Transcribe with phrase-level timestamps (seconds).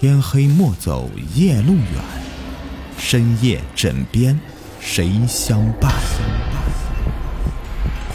[0.00, 1.84] 天黑莫走夜路远，
[2.96, 4.38] 深夜枕边
[4.78, 5.92] 谁相伴？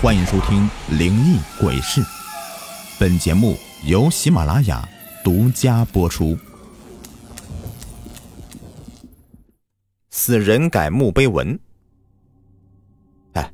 [0.00, 2.00] 欢迎收听《灵异鬼事》，
[3.00, 4.88] 本节目由喜马拉雅
[5.24, 6.38] 独家播出。
[10.10, 11.58] 死人改墓碑文。
[13.32, 13.52] 哎，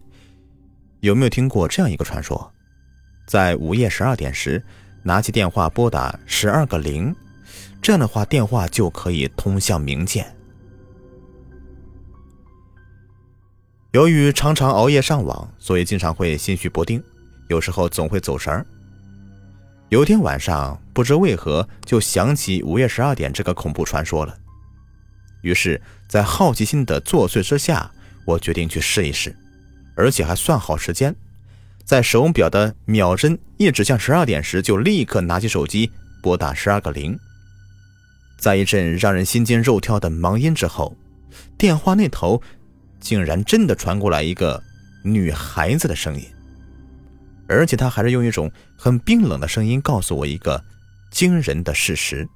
[1.01, 2.53] 有没有听过这样一个传说？
[3.27, 4.63] 在午夜十二点时，
[5.03, 7.17] 拿起电话拨打十二个零，
[7.81, 10.27] 这样的话电话就可以通向冥界。
[13.93, 17.03] 由于常常熬夜上网，所以经常会心绪不定，
[17.49, 18.67] 有时候总会走神儿。
[19.89, 24.37] 有天晚上，不知为何就想起午夜十二点这个恐怖传说了。
[25.41, 27.91] 于是，在好奇心的作祟之下，
[28.27, 29.35] 我决定去试一试，
[29.97, 31.15] 而且还算好时间。
[31.85, 35.91] 在手表的秒针一指向十二点时，就立刻拿起手机
[36.23, 37.19] 拨打十二个零。
[38.39, 40.97] 在一阵让人心惊肉跳的忙音之后，
[41.59, 42.41] 电话那头
[43.01, 44.63] 竟然真的传过来一个
[45.03, 46.25] 女孩子的声音，
[47.49, 50.65] 而且她还是用一种很冰冷的声音告诉我一个
[51.11, 52.29] 惊人的事实，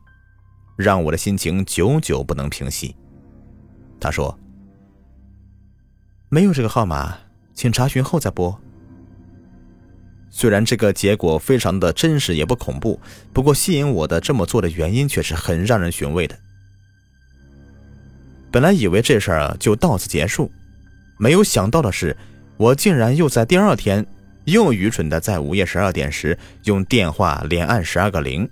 [0.76, 2.96] 让我的心情久久不能平息。
[4.00, 4.36] 她说
[6.28, 7.16] ：“没有这个号码，
[7.54, 8.60] 请查询后再拨。”
[10.34, 12.98] 虽然这个结果非常的真实，也不恐怖，
[13.34, 16.34] 不过吸引我的这么做的原因却是很让人寻味的。
[18.50, 20.50] 本来以为这事儿就到此结束，
[21.18, 22.16] 没有想到的是，
[22.56, 24.04] 我竟然又在第二天
[24.46, 28.48] 又愚蠢的在午夜十二点时用电话连按十二个零。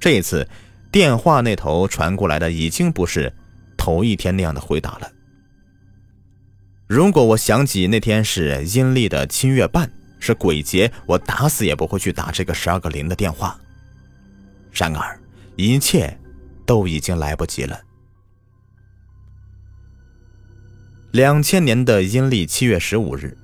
[0.00, 0.46] 这一次，
[0.90, 3.32] 电话那头传过来的已经不是
[3.76, 5.08] 头一天那样的回答了。
[6.88, 9.88] 如果我想起那天是阴历的七月半。
[10.22, 13.58] 是鬼节，我打死也不会去打这个十二个零的电话。
[14.70, 15.20] 然而，
[15.56, 16.16] 一切
[16.64, 17.80] 都已经来不及了。
[21.10, 23.36] 两千年的阴历七月十五日，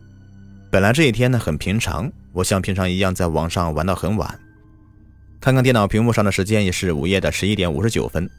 [0.70, 4.38] 本来这一天呢很平常，我像平常一样在网上玩到很晚，
[5.40, 8.30] 看看电脑屏幕上的时间也是午夜的十一点五十九分，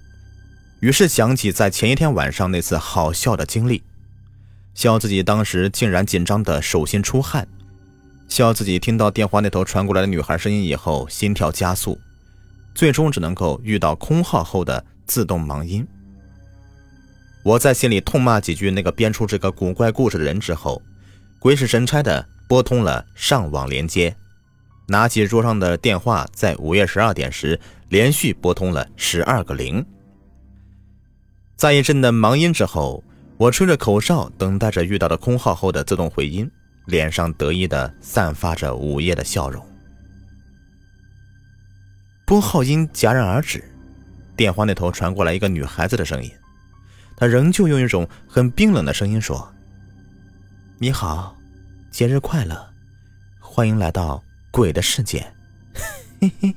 [0.79, 3.83] 于是想起在前一天晚上那次好笑的经历，
[4.73, 7.45] 笑自己当时竟然紧张的手心出汗。
[8.29, 11.99] 笑自己听到电话那头传过来的女孩声音以后，心跳加速，
[12.73, 15.85] 最终只能够遇到空号后的自动盲音。
[17.43, 20.81] 我在心里痛骂几句那个编出这个古怪故事的人之后，
[21.39, 24.15] 鬼使神差的拨通了上网连接，
[24.87, 27.59] 拿起桌上的电话，在午夜十二点时
[27.89, 29.83] 连续拨通了十二个零。
[31.57, 33.03] 在一阵的忙音之后，
[33.37, 36.49] 我吹着口哨，等待着遇到的空号后的自动回音。
[36.85, 39.65] 脸上得意的散发着午夜的笑容。
[42.25, 43.63] 拨号音戛然而止，
[44.35, 46.31] 电话那头传过来一个女孩子的声音，
[47.17, 49.51] 她仍旧用一种很冰冷的声音说
[50.77, 51.35] ：“你好，
[51.89, 52.69] 节日快乐，
[53.39, 55.25] 欢迎来到鬼的世界。”
[56.21, 56.55] 嘿嘿，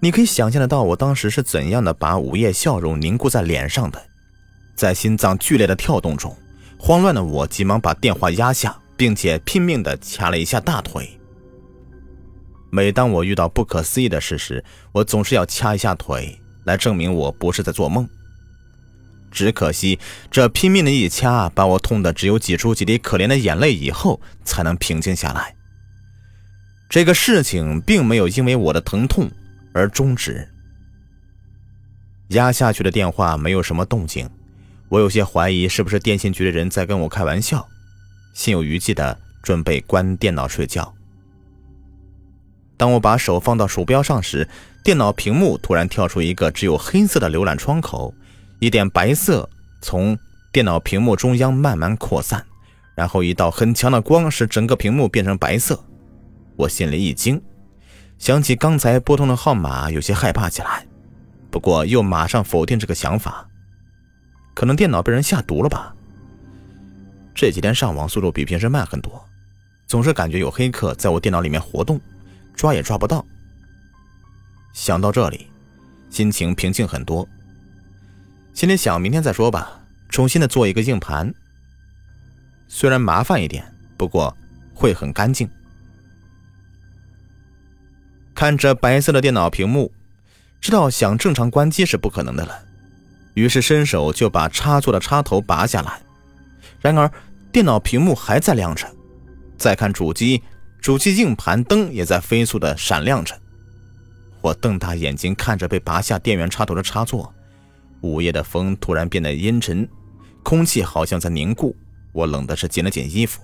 [0.00, 4.02] 你可以想象得到我当时是怎样的把午夜笑容凝固在脸上的，
[4.74, 6.34] 在心脏剧烈的跳动中，
[6.78, 8.74] 慌乱的我急忙把电话压下。
[8.96, 11.18] 并且拼命的掐了一下大腿。
[12.70, 18.08] 每当我遇到不可思议的事时，我总是要掐一下腿来证明我不是在做梦。
[19.30, 19.98] 只可惜
[20.30, 25.54] 这拼命的一掐，把我痛的只有挤出几滴可怜的眼泪以后，才能平静下来。
[26.88, 29.28] 这个事情并没有因为我的疼痛
[29.72, 30.48] 而终止。
[32.28, 34.28] 压下去的电话没有什么动静，
[34.88, 37.68] 我有些怀疑是不是电信局的人在跟我开玩笑。
[38.34, 40.94] 心有余悸的准备关电脑睡觉。
[42.76, 44.46] 当我把手放到鼠标上时，
[44.82, 48.12] 电脑屏幕突然跳出一个只有黑色的浏览窗口，
[48.58, 49.48] 一点白色
[49.80, 50.18] 从
[50.52, 52.44] 电脑屏幕中央慢慢扩散，
[52.96, 55.82] 然后一道很强的光使整个屏幕变成白色。
[56.56, 57.40] 我心里一惊，
[58.18, 60.84] 想起刚才拨通的号码，有些害怕起来，
[61.50, 63.48] 不过又马上否定这个想法，
[64.52, 65.93] 可能电脑被人下毒了吧。
[67.34, 69.22] 这几天上网速度比平时慢很多，
[69.86, 72.00] 总是感觉有黑客在我电脑里面活动，
[72.54, 73.24] 抓也抓不到。
[74.72, 75.48] 想到这里，
[76.10, 77.28] 心情平静很多。
[78.54, 81.34] 心里想，明天再说吧，重新的做一个硬盘。
[82.68, 83.64] 虽然麻烦一点，
[83.96, 84.36] 不过
[84.72, 85.48] 会很干净。
[88.32, 89.92] 看着白色的电脑屏幕，
[90.60, 92.64] 知道想正常关机是不可能的了，
[93.34, 96.03] 于是伸手就把插座的插头拔下来。
[96.84, 97.10] 然而，
[97.50, 98.86] 电脑屏幕还在亮着。
[99.56, 100.42] 再看主机，
[100.82, 103.34] 主机硬盘灯也在飞速的闪亮着。
[104.42, 107.32] 我瞪大眼睛看着被拔下电源插头的插座，
[108.02, 109.88] 午夜的风突然变得阴沉，
[110.42, 111.74] 空气好像在凝固。
[112.12, 113.40] 我冷的是紧了紧衣服。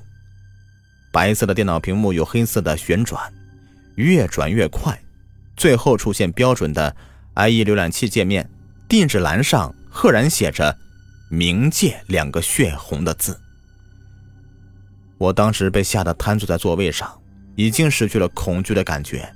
[1.11, 3.33] 白色的电脑屏幕有黑色的旋转，
[3.95, 5.01] 越转越快，
[5.57, 6.95] 最后出现标准的
[7.37, 8.51] IE 浏览器界面，
[8.87, 10.77] 定制栏上赫然写着
[11.31, 13.39] “冥界”两个血红的字。
[15.17, 17.21] 我当时被吓得瘫坐在座位上，
[17.55, 19.33] 已经失去了恐惧的感觉，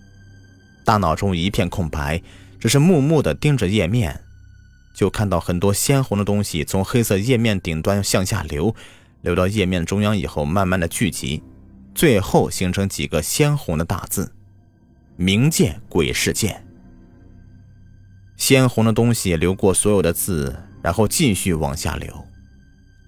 [0.85, 2.21] 大脑中一片空白，
[2.59, 4.19] 只是木木的盯着页面，
[4.95, 8.75] 就看到很多鲜红的东西从黑色页面顶端向下流，
[9.21, 11.43] 流到页面中央以后，慢慢的聚集。
[11.95, 14.35] 最后形成几个鲜红的大字
[15.17, 16.61] ：“冥界鬼世界。”
[18.37, 22.29] 鲜红的东西流过所有的字，然后继续往下流，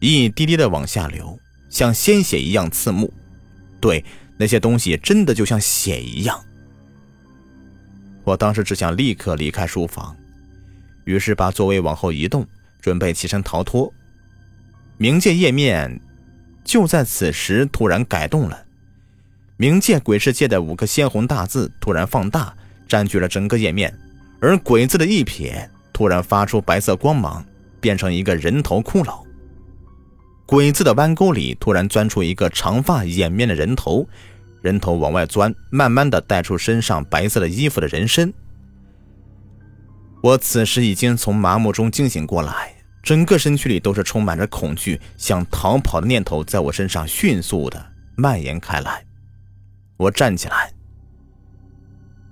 [0.00, 1.38] 一滴滴的往下流，
[1.68, 3.12] 像鲜血一样刺目。
[3.78, 4.02] 对，
[4.38, 6.42] 那些东西真的就像血一样。
[8.24, 10.16] 我当时只想立刻离开书房，
[11.04, 12.46] 于是把座位往后移动，
[12.80, 13.92] 准备起身逃脱。
[14.98, 16.00] 冥界页面
[16.64, 18.64] 就在此时突然改动了。
[19.58, 22.56] 冥界鬼世界的五个鲜红大字突然放大，
[22.88, 23.94] 占据了整个页面，
[24.40, 27.44] 而鬼字的一撇突然发出白色光芒，
[27.86, 29.24] 变成一个人头骷髅。
[30.44, 34.08] 鬼子的弯沟里突然钻出一个长发掩面的人头，
[34.60, 38.34] 人头往外钻，慢慢的带出身上白色的衣服的人身。
[40.20, 42.74] 我此时已经从麻木中惊醒过来，
[43.04, 47.86] 整个身躯里都是充满着恐惧，想逃跑的念头在我身上迅速的
[48.16, 49.04] 蔓延开来。
[49.96, 50.72] 我站起来，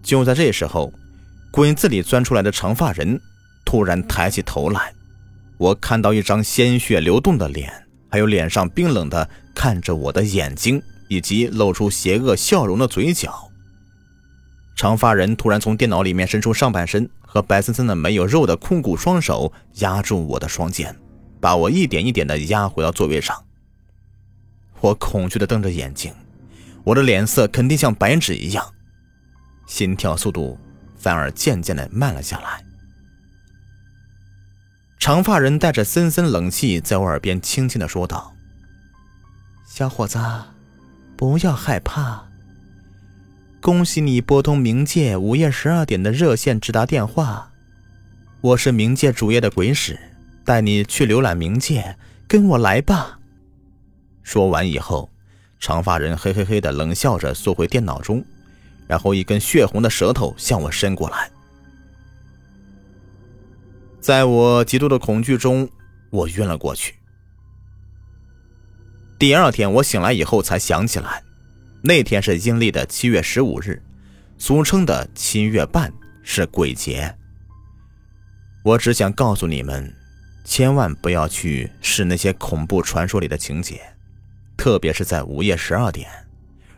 [0.03, 0.93] 就在这时候，
[1.53, 3.21] 鬼子里钻出来的长发人
[3.65, 4.93] 突然抬起头来，
[5.57, 7.73] 我看到一张鲜血流动的脸，
[8.11, 13.51] 还有脸上冰冷的看着我的眼睛，以及露出邪恶笑容的嘴角。
[14.77, 20.95] 长发人突然从电脑里面伸出上半身和白森森的没有肉的空骨双手压住我的双肩，
[21.41, 23.41] 把我一点一点的压回到座位上。
[24.81, 26.13] 我恐惧的瞪着眼睛。
[26.83, 28.67] 我的脸色肯定像白纸一样，
[29.67, 30.59] 心跳速度
[30.97, 32.64] 反而渐渐的慢了下来。
[35.05, 38.35] 长发人带着森森冷气在我耳边轻轻的说道
[39.69, 40.19] ：“小伙子，
[41.15, 42.25] 不要害怕。
[43.61, 47.51] 恭喜你拨通冥界午夜十二点的热线直达电话，
[48.41, 50.01] 我是冥界主页的鬼使，
[50.43, 53.19] 带你去浏览冥界，跟我来吧。”
[54.25, 55.11] 说完以后。
[55.61, 58.25] 长发人嘿嘿嘿的冷笑着缩回电脑中，
[58.87, 61.31] 然后一根血红的舌头向我伸过来。
[64.05, 65.67] 在我极度的恐惧中，
[66.11, 66.95] 我晕了过去。
[69.19, 71.23] 第二天我醒来以后才想起来，
[71.81, 73.83] 那天是阴历的七月十五日，
[74.37, 75.91] 俗称的七月半，
[76.23, 77.17] 是鬼节。
[78.63, 79.91] 我只想告诉你们，
[80.45, 83.81] 千万不要去试那些恐怖传说里的情节。
[84.55, 86.11] 特别是在午夜十二点，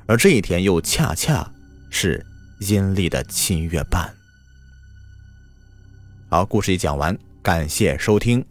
[0.07, 1.51] 而这一天又恰恰
[1.91, 2.25] 是
[2.61, 4.16] 阴历的七月半。
[6.29, 8.45] 好，故事已讲完，感谢收听。